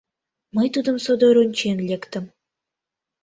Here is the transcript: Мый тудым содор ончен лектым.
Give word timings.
Мый 0.55 0.67
тудым 0.73 0.97
содор 1.05 1.35
ончен 1.43 1.77
лектым. 1.89 2.25